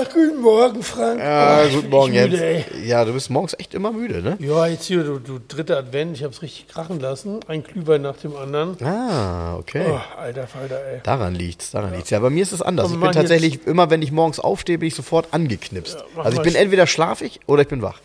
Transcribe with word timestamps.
Ah, 0.00 0.04
guten 0.14 0.40
Morgen, 0.40 0.82
Frank. 0.82 1.20
Ja, 1.20 1.62
Oh, 1.64 1.68
guten 1.74 1.90
Morgen, 1.90 2.14
Jens. 2.14 2.64
Ja, 2.84 3.04
du 3.04 3.12
bist 3.12 3.28
morgens 3.28 3.54
echt 3.58 3.74
immer 3.74 3.92
müde, 3.92 4.22
ne? 4.22 4.36
Ja, 4.40 4.66
jetzt 4.66 4.84
hier, 4.86 5.02
du, 5.04 5.18
du 5.18 5.38
dritter 5.46 5.76
Advent, 5.76 6.16
ich 6.16 6.24
hab's 6.24 6.40
richtig 6.42 6.68
krachen 6.68 7.00
lassen. 7.00 7.40
Ein 7.48 7.62
Glühwein 7.62 8.00
nach 8.02 8.16
dem 8.16 8.34
anderen. 8.36 8.82
Ah, 8.82 9.56
okay. 9.56 9.84
Oh, 9.86 10.00
alter 10.18 10.46
Falter, 10.46 10.82
ey. 10.86 11.00
Daran 11.02 11.34
liegt's, 11.34 11.70
daran 11.72 11.92
liegt's. 11.92 12.08
Ja, 12.10 12.18
bei 12.20 12.30
mir 12.30 12.42
ist 12.42 12.52
es 12.52 12.62
anders. 12.62 12.86
Und 12.88 12.94
Ich 12.94 13.00
bin 13.00 13.12
tatsächlich 13.12 13.66
immer, 13.66 13.90
wenn 13.90 14.00
ich 14.00 14.10
morgens 14.12 14.40
aufstehe, 14.40 14.78
bin 14.78 14.88
ich 14.88 14.94
sofort 14.94 15.28
angeknipst. 15.32 15.98
Ja, 16.16 16.22
also 16.22 16.38
ich 16.38 16.42
bin 16.44 16.54
entweder 16.54 16.86
schlafig 16.86 17.40
oder 17.46 17.62
ich 17.62 17.68
bin 17.68 17.82
wach. 17.82 18.00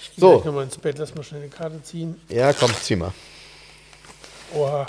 Ich 0.00 0.14
geh 0.14 0.20
So. 0.20 0.32
gleich 0.34 0.44
nochmal 0.44 0.64
ins 0.64 0.78
Bett, 0.78 0.98
lass 0.98 1.14
mal 1.14 1.24
schnell 1.24 1.40
eine 1.40 1.50
Karte 1.50 1.82
ziehen. 1.82 2.20
Ja, 2.28 2.52
komm, 2.52 2.70
zieh 2.82 2.96
mal. 2.96 3.12
Oha. 4.54 4.86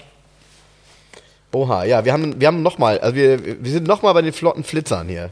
Oha, 1.54 1.84
ja, 1.86 2.06
wir 2.06 2.14
haben, 2.14 2.40
wir 2.40 2.46
haben 2.48 2.62
nochmal, 2.62 3.00
also 3.00 3.16
wir, 3.16 3.44
wir 3.64 3.72
sind 3.72 3.88
nochmal 3.88 4.14
bei 4.14 4.22
den 4.22 4.34
flotten 4.34 4.64
Flitzern 4.64 5.08
hier. 5.08 5.32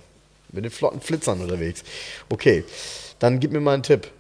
Mit 0.55 0.66
den 0.66 0.72
flotten 0.72 1.02
Flitzern 1.02 1.41
unterwegs. 1.41 1.84
Okay, 2.30 2.63
dann 3.20 3.40
gib 3.40 3.52
mir 3.52 3.59
mal 3.59 3.73
einen 3.73 3.84
Tipp. 3.84 4.12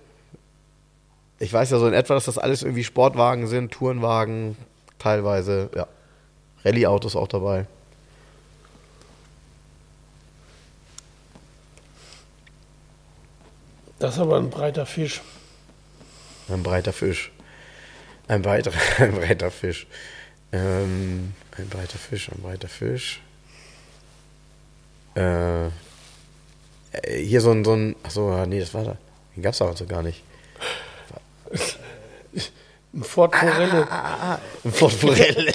Ich 1.39 1.51
weiß 1.51 1.71
ja 1.71 1.79
so 1.79 1.87
in 1.87 1.93
etwa, 1.93 2.13
dass 2.13 2.25
das 2.25 2.37
alles 2.37 2.61
irgendwie 2.61 2.83
Sportwagen 2.83 3.47
sind, 3.47 3.71
Tourenwagen, 3.71 4.55
teilweise, 4.99 5.69
ja. 5.75 5.87
Rallye-Autos 6.63 7.15
auch 7.15 7.27
dabei. 7.27 7.67
Das 13.99 14.15
ist 14.15 14.19
aber 14.19 14.37
ein 14.37 14.49
breiter 14.49 14.85
Fisch. 14.85 15.21
Ein 16.49 16.63
breiter 16.63 16.93
Fisch. 16.93 17.31
Ein 18.27 18.41
breiter, 18.41 18.71
ein 18.97 19.13
breiter 19.13 19.51
Fisch. 19.51 19.87
Ähm, 20.51 21.33
ein 21.57 21.69
breiter 21.69 21.97
Fisch, 21.97 22.29
ein 22.29 22.41
breiter 22.41 22.67
Fisch. 22.67 23.21
Äh, 25.15 25.67
äh, 25.67 25.69
hier 27.07 27.41
so 27.41 27.51
ein, 27.51 27.63
so 27.63 27.73
ein, 27.73 27.95
achso, 28.03 28.45
nee, 28.45 28.59
das 28.59 28.73
war 28.73 28.83
da. 28.83 28.97
Den 29.35 29.43
gab's 29.43 29.61
aber 29.61 29.75
so 29.75 29.85
gar 29.85 30.03
nicht. 30.03 30.23
Ein 32.93 33.03
Ford 33.03 33.35
Forelle. 33.35 33.87
Ein 34.63 34.71
Ford 34.71 34.93
Forelle. 34.93 35.53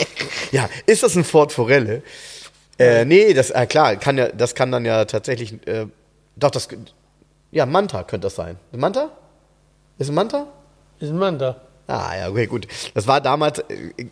ja, 0.52 0.68
ist 0.86 1.02
das 1.02 1.14
ein 1.16 1.24
Ford 1.24 1.52
Forelle? 1.52 2.02
Äh, 2.78 3.04
nee, 3.04 3.34
das, 3.34 3.50
äh, 3.50 3.66
klar, 3.66 3.96
kann 3.96 4.16
ja, 4.18 4.28
das 4.28 4.54
kann 4.54 4.72
dann 4.72 4.84
ja 4.84 5.04
tatsächlich, 5.04 5.66
äh, 5.66 5.86
doch, 6.36 6.50
das, 6.50 6.68
ja, 7.50 7.66
Manta 7.66 8.02
könnte 8.04 8.26
das 8.26 8.34
sein. 8.36 8.56
Ein 8.72 8.80
Manta? 8.80 9.10
Ist 9.98 10.08
ein 10.08 10.14
Manta? 10.14 10.46
Ist 10.98 11.10
ein 11.10 11.18
Mann 11.18 11.38
da. 11.38 11.60
Ah, 11.86 12.16
ja, 12.16 12.28
okay, 12.28 12.46
gut. 12.46 12.68
Das 12.94 13.06
war 13.06 13.20
damals, 13.20 13.58
äh, 13.58 13.92
äh, 13.96 14.06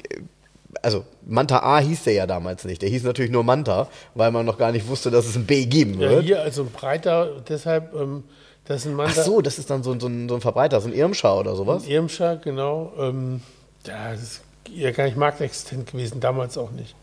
also 0.83 1.05
Manta 1.27 1.61
A 1.61 1.79
hieß 1.81 2.05
der 2.05 2.13
ja 2.13 2.27
damals 2.27 2.65
nicht. 2.65 2.83
Der 2.83 2.89
hieß 2.89 3.03
natürlich 3.05 3.31
nur 3.31 3.43
Manta, 3.45 3.89
weil 4.15 4.31
man 4.31 4.45
noch 4.47 4.59
gar 4.59 4.73
nicht 4.73 4.87
wusste, 4.89 5.11
dass 5.11 5.27
es 5.27 5.37
ein 5.37 5.47
B 5.47 5.65
geben 5.67 5.95
Ja, 6.01 6.11
wird. 6.11 6.25
hier 6.25 6.43
also 6.43 6.63
ein 6.63 6.71
breiter, 6.71 7.41
deshalb, 7.49 7.95
ähm, 7.95 8.25
das 8.67 8.83
ist 8.83 8.87
ein 8.87 8.95
Mann 8.95 9.09
Ach 9.11 9.15
so, 9.25 9.41
das 9.41 9.59
ist 9.59 9.71
dann 9.71 9.83
so, 9.83 9.93
ein- 9.93 10.01
so, 10.01 10.09
ein, 10.09 10.29
so 10.29 10.35
ein 10.35 10.41
Verbreiter, 10.43 10.81
so 10.81 10.89
ein 10.89 10.95
Irmschau 10.95 11.41
oder 11.41 11.57
sowas. 11.57 11.87
Irmscher, 11.87 12.37
genau. 12.37 12.93
Ähm, 12.99 13.41
ja, 13.87 14.11
das 14.13 14.23
ist 14.23 14.41
ja 14.71 14.91
gar 14.91 15.05
nicht 15.05 15.17
marktexistent 15.17 15.91
gewesen, 15.91 16.21
damals 16.21 16.59
auch 16.59 16.71
nicht. 16.73 16.95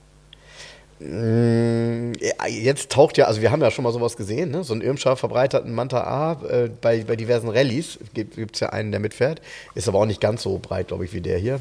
Mm, 1.00 2.14
ja, 2.22 2.48
Jetzt 2.48 2.92
taucht 2.92 3.18
ja, 3.18 3.26
also 3.26 3.42
wir 3.42 3.52
haben 3.52 3.62
ja 3.62 3.70
schon 3.72 3.84
mal 3.84 3.92
sowas 3.92 4.16
gesehen, 4.16 4.52
ne? 4.52 4.64
so 4.64 4.74
ein 4.74 4.82
Irmscher 4.82 5.16
verbreiterten 5.18 5.74
Manta 5.74 6.02
A 6.04 6.42
äh, 6.48 6.70
bei, 6.82 7.04
bei 7.04 7.16
diversen 7.16 7.50
Rallyes. 7.50 8.00
Gibt 8.14 8.56
es 8.56 8.60
ja 8.62 8.70
einen, 8.70 8.92
der 8.92 9.00
mitfährt. 9.00 9.42
Ist 9.74 9.88
aber 9.90 10.00
auch 10.00 10.06
nicht 10.06 10.22
ganz 10.22 10.44
so 10.44 10.58
breit, 10.60 10.88
glaube 10.90 11.04
ich, 11.06 11.14
wie 11.14 11.22
der 11.22 11.38
hier. 11.38 11.60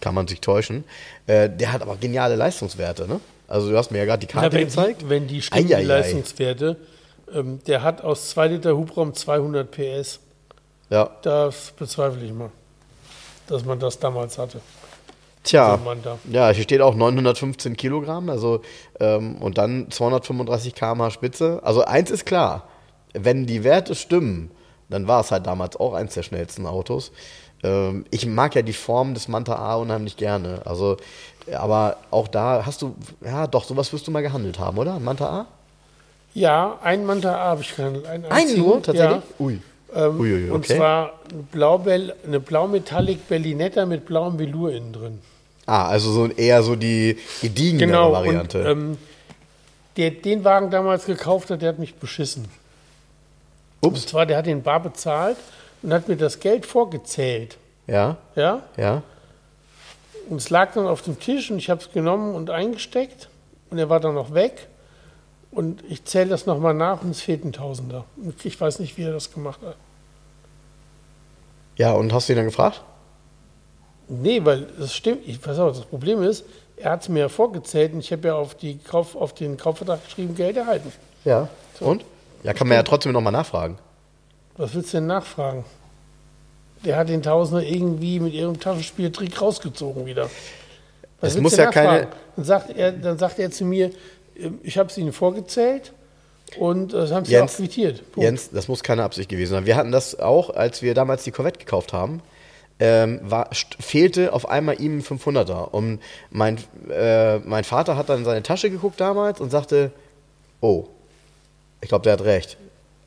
Kann 0.00 0.14
man 0.14 0.28
sich 0.28 0.40
täuschen. 0.40 0.84
Äh, 1.26 1.48
der 1.50 1.72
hat 1.72 1.82
aber 1.82 1.96
geniale 1.96 2.36
Leistungswerte. 2.36 3.08
Ne? 3.08 3.20
Also 3.48 3.70
du 3.70 3.76
hast 3.76 3.90
mir 3.90 3.98
ja 3.98 4.04
gerade 4.04 4.26
die 4.26 4.32
Ja, 4.32 4.40
Karte 4.40 4.56
wenn, 4.56 4.64
gezeigt. 4.66 5.02
die, 5.02 5.08
wenn 5.08 5.26
die 5.26 5.42
stimmen, 5.42 5.66
die 5.68 5.74
Leistungswerte, 5.74 6.76
ähm, 7.32 7.60
der 7.66 7.82
hat 7.82 8.02
aus 8.02 8.30
2 8.30 8.48
Liter 8.48 8.76
Hubraum 8.76 9.14
200 9.14 9.70
PS. 9.70 10.20
Ja. 10.90 11.10
Das 11.22 11.72
bezweifle 11.76 12.24
ich 12.24 12.32
mal, 12.32 12.50
dass 13.48 13.64
man 13.64 13.78
das 13.78 13.98
damals 13.98 14.38
hatte. 14.38 14.60
Tja, 15.42 15.78
ja, 16.30 16.50
hier 16.50 16.64
steht 16.64 16.80
auch 16.80 16.96
915 16.96 17.76
Kilogramm, 17.76 18.30
also 18.30 18.62
ähm, 18.98 19.36
und 19.36 19.58
dann 19.58 19.88
235 19.92 20.74
km/h 20.74 21.10
Spitze. 21.12 21.60
Also 21.62 21.84
eins 21.84 22.10
ist 22.10 22.26
klar, 22.26 22.68
wenn 23.14 23.46
die 23.46 23.62
Werte 23.62 23.94
stimmen, 23.94 24.50
dann 24.88 25.06
war 25.06 25.20
es 25.20 25.30
halt 25.30 25.46
damals 25.46 25.76
auch 25.76 25.94
eins 25.94 26.14
der 26.14 26.24
schnellsten 26.24 26.66
Autos. 26.66 27.12
Ähm, 27.62 28.04
ich 28.10 28.26
mag 28.26 28.54
ja 28.54 28.62
die 28.62 28.72
Form 28.72 29.14
des 29.14 29.28
Manta 29.28 29.56
A 29.56 29.76
unheimlich 29.76 30.16
gerne. 30.16 30.60
Also, 30.64 30.96
aber 31.52 31.96
auch 32.10 32.28
da 32.28 32.64
hast 32.66 32.82
du, 32.82 32.94
ja, 33.24 33.46
doch, 33.46 33.64
sowas 33.64 33.92
wirst 33.92 34.06
du 34.06 34.10
mal 34.10 34.22
gehandelt 34.22 34.58
haben, 34.58 34.78
oder? 34.78 34.94
Ein 34.94 35.04
Manta 35.04 35.26
A? 35.28 35.46
Ja, 36.34 36.78
ein 36.82 37.06
Manta 37.06 37.34
A 37.34 37.44
habe 37.50 37.62
ich 37.62 37.74
gehandelt. 37.74 38.06
Einen, 38.06 38.24
Einen 38.26 38.58
nur, 38.58 38.82
tatsächlich? 38.82 39.22
Ja. 39.38 39.44
Ui. 39.44 39.60
Ähm, 39.94 40.20
Uiuiui, 40.20 40.50
Und 40.50 40.64
okay. 40.64 40.76
zwar 40.76 41.12
ein 41.32 41.48
Blau-Bell- 41.52 42.14
eine 42.26 42.40
Blau-Metallic 42.40 43.28
Berlinetta 43.28 43.86
mit 43.86 44.04
blauem 44.04 44.38
Velour 44.38 44.72
innen 44.72 44.92
drin. 44.92 45.18
Ah, 45.64 45.88
also 45.88 46.12
so 46.12 46.26
eher 46.28 46.62
so 46.62 46.76
die 46.76 47.16
gediegenere 47.40 47.86
Genau, 47.86 48.12
Variante. 48.12 48.60
und 48.60 48.66
ähm, 48.66 48.98
der 49.96 50.10
den 50.10 50.44
Wagen 50.44 50.70
damals 50.70 51.06
gekauft 51.06 51.50
hat, 51.50 51.62
der 51.62 51.70
hat 51.70 51.78
mich 51.78 51.94
beschissen. 51.94 52.44
Ups. 53.80 54.00
Und 54.02 54.08
zwar, 54.08 54.26
der 54.26 54.36
hat 54.38 54.46
den 54.46 54.62
bar 54.62 54.80
bezahlt 54.80 55.38
und 55.86 55.92
hat 55.94 56.08
mir 56.08 56.16
das 56.16 56.40
Geld 56.40 56.66
vorgezählt. 56.66 57.58
ja, 57.86 58.16
Ja? 58.34 58.62
ja. 58.76 59.02
Und 60.28 60.38
es 60.38 60.50
lag 60.50 60.72
dann 60.72 60.88
auf 60.88 61.02
dem 61.02 61.20
Tisch 61.20 61.52
und 61.52 61.58
ich 61.58 61.70
habe 61.70 61.80
es 61.80 61.92
genommen 61.92 62.34
und 62.34 62.50
eingesteckt 62.50 63.28
und 63.70 63.78
er 63.78 63.88
war 63.88 64.00
dann 64.00 64.14
noch 64.16 64.34
weg. 64.34 64.66
Und 65.52 65.84
ich 65.88 66.04
zähle 66.04 66.30
das 66.30 66.44
nochmal 66.44 66.74
nach 66.74 67.02
und 67.02 67.10
es 67.10 67.20
fehlt 67.20 67.44
ein 67.44 67.52
Tausender. 67.52 68.04
Und 68.16 68.44
ich 68.44 68.60
weiß 68.60 68.80
nicht, 68.80 68.96
wie 68.98 69.04
er 69.04 69.12
das 69.12 69.32
gemacht 69.32 69.60
hat. 69.64 69.76
Ja, 71.76 71.92
und 71.92 72.12
hast 72.12 72.28
du 72.28 72.32
ihn 72.32 72.36
dann 72.38 72.46
gefragt? 72.46 72.82
Nee, 74.08 74.44
weil 74.44 74.66
das 74.80 74.92
stimmt. 74.92 75.20
Ich 75.28 75.46
weiß 75.46 75.60
auch, 75.60 75.68
das 75.68 75.84
Problem 75.84 76.20
ist, 76.24 76.44
er 76.76 76.90
hat 76.90 77.02
es 77.02 77.08
mir 77.08 77.20
ja 77.20 77.28
vorgezählt 77.28 77.92
und 77.92 78.00
ich 78.00 78.10
habe 78.10 78.26
ja 78.26 78.34
auf, 78.34 78.56
die 78.56 78.78
Kauf, 78.78 79.14
auf 79.14 79.32
den 79.34 79.56
Kaufvertrag 79.56 80.04
geschrieben, 80.04 80.34
Geld 80.34 80.56
erhalten. 80.56 80.92
Ja. 81.24 81.48
Und? 81.78 82.04
Ja, 82.42 82.52
kann 82.52 82.66
man 82.66 82.76
ja 82.76 82.82
trotzdem 82.82 83.12
nochmal 83.12 83.32
nachfragen. 83.32 83.78
Was 84.56 84.74
willst 84.74 84.92
du 84.92 84.98
denn 84.98 85.06
nachfragen? 85.06 85.64
Der 86.84 86.96
hat 86.96 87.08
den 87.08 87.22
Tausender 87.22 87.62
irgendwie 87.62 88.20
mit 88.20 88.32
ihrem 88.32 88.58
Taschenspieltrick 88.60 89.40
rausgezogen 89.40 90.06
wieder. 90.06 90.30
Was 91.20 91.34
Es 91.34 91.40
muss 91.40 91.56
ja 91.56 91.70
keine- 91.70 91.86
nachfragen? 92.02 92.16
Dann 92.36 92.44
sagt, 92.44 92.70
er, 92.76 92.92
dann 92.92 93.18
sagt 93.18 93.38
er 93.38 93.50
zu 93.50 93.64
mir, 93.64 93.90
ähm, 94.38 94.58
ich 94.62 94.76
habe 94.78 94.90
es 94.90 94.98
Ihnen 94.98 95.12
vorgezählt 95.12 95.92
und 96.58 96.92
äh, 96.92 96.96
das 96.98 97.12
haben 97.12 97.24
Sie 97.24 97.32
Jens, 97.32 97.52
auch 97.54 97.56
quittiert. 97.56 98.12
Punkt. 98.12 98.24
Jens, 98.24 98.50
das 98.50 98.68
muss 98.68 98.82
keine 98.82 99.02
Absicht 99.04 99.28
gewesen 99.30 99.52
sein. 99.52 99.66
Wir 99.66 99.76
hatten 99.76 99.90
das 99.92 100.18
auch, 100.20 100.50
als 100.50 100.82
wir 100.82 100.94
damals 100.94 101.24
die 101.24 101.30
Corvette 101.32 101.58
gekauft 101.58 101.92
haben. 101.92 102.20
Ähm, 102.78 103.20
war, 103.22 103.48
fehlte 103.80 104.34
auf 104.34 104.50
einmal 104.50 104.78
ihm 104.78 104.98
ein 104.98 105.02
500er. 105.02 105.70
Und 105.70 106.00
mein, 106.30 106.58
äh, 106.90 107.38
mein 107.38 107.64
Vater 107.64 107.96
hat 107.96 108.10
dann 108.10 108.18
in 108.18 108.24
seine 108.26 108.42
Tasche 108.42 108.68
geguckt 108.68 109.00
damals 109.00 109.40
und 109.40 109.48
sagte, 109.50 109.92
oh, 110.60 110.84
ich 111.80 111.88
glaube, 111.88 112.02
der 112.02 112.12
hat 112.12 112.20
recht. 112.24 112.58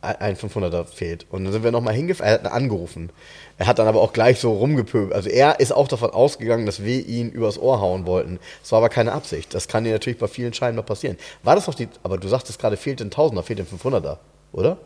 Ein 0.01 0.15
ein 0.17 0.35
500er 0.37 0.85
fehlt. 0.85 1.25
Und 1.29 1.43
dann 1.43 1.51
sind 1.51 1.63
wir 1.63 1.71
nochmal 1.71 1.93
hingefahren, 1.93 2.31
er 2.31 2.44
hat 2.45 2.51
angerufen. 2.53 3.09
Er 3.57 3.68
hat 3.68 3.79
dann 3.79 3.88
aber 3.88 4.00
auch 4.01 4.13
gleich 4.13 4.39
so 4.39 4.53
rumgepöbelt. 4.53 5.12
Also 5.13 5.27
er 5.29 5.59
ist 5.59 5.74
auch 5.74 5.89
davon 5.89 6.12
ausgegangen, 6.12 6.65
dass 6.65 6.83
wir 6.83 7.06
ihn 7.06 7.29
übers 7.29 7.57
Ohr 7.59 7.81
hauen 7.81 8.06
wollten. 8.06 8.39
Das 8.62 8.71
war 8.71 8.77
aber 8.77 8.88
keine 8.89 9.12
Absicht. 9.12 9.53
Das 9.53 9.68
kann 9.68 9.83
dir 9.83 9.91
natürlich 9.91 10.18
bei 10.19 10.27
vielen 10.29 10.53
Scheinen 10.53 10.77
noch 10.77 10.85
passieren. 10.85 11.18
War 11.44 11.56
das 11.56 11.68
noch 11.68 11.75
die, 11.75 11.89
aber 12.03 12.18
du 12.18 12.29
sagtest 12.29 12.59
gerade, 12.59 12.77
fehlt 12.77 13.01
ein 13.01 13.12
Tausender, 13.12 13.44
fehlt 13.44 13.59
ein 13.59 13.68
500er, 13.68 14.18
oder? 14.53 14.77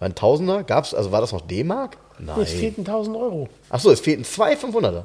War 0.00 0.08
ein 0.08 0.14
Tausender? 0.14 0.64
Gab's, 0.64 0.92
also 0.92 1.10
war 1.12 1.22
das 1.22 1.32
noch 1.32 1.40
D-Mark? 1.40 1.96
Nein. 2.18 2.40
Es 2.40 2.52
fehlten 2.52 2.82
1000 2.82 3.16
Euro. 3.16 3.48
Achso, 3.70 3.90
es 3.90 4.00
fehlten 4.00 4.24
zwei 4.24 4.54
500er. 4.54 5.04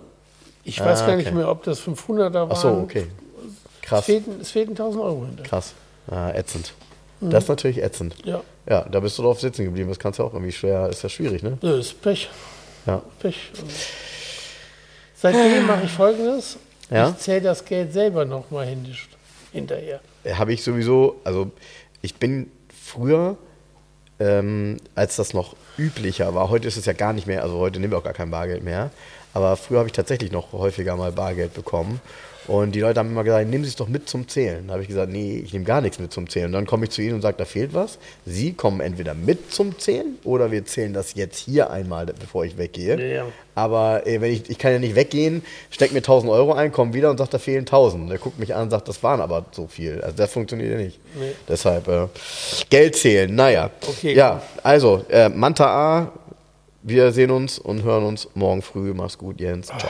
Ich 0.66 0.80
weiß 0.80 1.04
Ah, 1.04 1.08
gar 1.08 1.16
nicht 1.16 1.34
mehr, 1.34 1.50
ob 1.50 1.64
das 1.64 1.80
500er 1.82 2.34
waren. 2.34 2.52
Achso, 2.52 2.82
okay. 2.82 3.08
Es 3.46 3.82
Krass, 3.82 4.06
fehlten, 4.06 4.40
es 4.42 4.52
fehlten 4.52 4.72
1000 4.74 5.02
Euro 5.04 5.26
hinter. 5.26 5.44
krass. 5.44 5.74
Ah, 6.12 6.32
ätzend. 6.32 6.74
Das 7.22 7.44
ist 7.44 7.50
natürlich 7.50 7.82
ätzend. 7.84 8.16
Ja, 8.24 8.42
Ja, 8.70 8.84
da 8.84 9.00
bist 9.00 9.18
du 9.18 9.24
drauf 9.24 9.42
sitzen 9.42 9.66
geblieben. 9.66 9.90
Das 9.90 10.00
kannst 10.00 10.20
du 10.20 10.24
auch 10.24 10.34
irgendwie 10.34 10.52
schwer, 10.52 10.88
ist 10.90 11.02
ja 11.02 11.10
schwierig, 11.10 11.44
ne? 11.44 11.58
das 11.60 11.88
ist 11.88 12.02
Pech. 12.02 12.30
Ja. 12.86 13.02
Pech. 13.20 13.52
Seitdem 15.16 15.66
mache 15.66 15.84
ich 15.86 15.92
folgendes. 15.92 16.58
Ja? 16.90 17.10
Ich 17.10 17.18
zähle 17.18 17.42
das 17.42 17.66
Geld 17.66 17.92
selber 17.92 18.26
nochmal 18.26 18.74
hinterher. 19.52 20.00
habe 20.32 20.54
ich 20.54 20.64
sowieso, 20.64 21.20
also 21.24 21.52
ich 22.02 22.16
bin 22.16 22.52
früher 22.74 23.38
ähm, 24.20 24.78
als 24.96 25.16
das 25.16 25.34
noch 25.34 25.56
üblicher 25.78 26.36
war. 26.36 26.50
Heute 26.50 26.68
ist 26.68 26.78
es 26.78 26.86
ja 26.86 26.94
gar 26.94 27.14
nicht 27.14 27.26
mehr, 27.26 27.42
also 27.44 27.58
heute 27.58 27.80
nehmen 27.80 27.92
wir 27.92 27.98
auch 27.98 28.04
gar 28.04 28.14
kein 28.14 28.32
Bargeld 28.32 28.64
mehr. 28.64 28.92
Aber 29.34 29.56
früher 29.56 29.80
habe 29.80 29.88
ich 29.88 29.94
tatsächlich 29.94 30.32
noch 30.32 30.52
häufiger 30.54 30.96
mal 30.96 31.12
Bargeld 31.12 31.54
bekommen. 31.54 32.02
Und 32.50 32.74
die 32.74 32.80
Leute 32.80 33.00
haben 33.00 33.12
immer 33.12 33.24
gesagt, 33.24 33.48
nehmen 33.48 33.64
Sie 33.64 33.70
es 33.70 33.76
doch 33.76 33.88
mit 33.88 34.10
zum 34.10 34.28
Zählen. 34.28 34.66
Da 34.66 34.74
habe 34.74 34.82
ich 34.82 34.88
gesagt, 34.88 35.12
nee, 35.12 35.38
ich 35.38 35.54
nehme 35.54 35.66
gar 35.66 35.82
nichts 35.82 36.00
mit 36.00 36.12
zum 36.12 36.28
Zählen. 36.28 36.48
Und 36.48 36.54
dann 36.54 36.66
komme 36.66 36.86
ich 36.86 36.90
zu 36.90 37.04
Ihnen 37.04 37.14
und 37.14 37.22
sage, 37.22 37.38
da 37.38 37.46
fehlt 37.46 37.76
was. 37.76 38.00
Sie 38.26 38.54
kommen 38.54 38.82
entweder 38.82 39.14
mit 39.14 39.54
zum 39.54 39.78
Zählen 39.78 40.18
oder 40.24 40.50
wir 40.52 40.66
zählen 40.66 40.92
das 40.92 41.14
jetzt 41.14 41.38
hier 41.38 41.70
einmal, 41.70 42.08
bevor 42.08 42.46
ich 42.46 42.58
weggehe. 42.58 43.16
Ja. 43.16 43.26
Aber 43.54 44.08
äh, 44.08 44.20
wenn 44.20 44.32
ich, 44.32 44.50
ich 44.50 44.58
kann 44.58 44.72
ja 44.72 44.80
nicht 44.80 44.96
weggehen, 44.96 45.44
stecke 45.70 45.94
mir 45.94 46.00
1000 46.00 46.32
Euro 46.32 46.54
ein, 46.54 46.72
komme 46.72 46.94
wieder 46.94 47.12
und 47.12 47.18
sagt, 47.18 47.36
da 47.36 47.38
fehlen 47.38 47.62
1000. 47.62 48.10
Der 48.10 48.18
guckt 48.18 48.40
mich 48.40 48.56
an 48.56 48.64
und 48.64 48.70
sagt, 48.72 48.88
das 48.88 49.04
waren 49.04 49.22
aber 49.22 49.46
so 49.52 49.68
viel. 49.68 50.02
Also 50.02 50.18
das 50.18 50.32
funktioniert 50.32 50.72
ja 50.72 50.78
nicht. 50.78 51.00
Nee. 51.20 51.34
Deshalb 51.48 51.88
äh, 51.88 52.08
Geld 52.72 52.96
zählen, 52.96 53.34
naja. 53.34 53.70
Okay. 53.88 54.16
Ja, 54.16 54.42
also 54.64 55.06
äh, 55.10 55.30
Manta 55.30 55.66
A, 55.68 56.12
wir 56.82 57.12
sehen 57.12 57.30
uns 57.30 57.60
und 57.60 57.84
hören 57.84 58.06
uns 58.06 58.28
morgen 58.34 58.64
früh. 58.64 58.94
Mach's 58.96 59.20
gut, 59.20 59.40
Jens. 59.40 59.68
Ciao. 59.68 59.90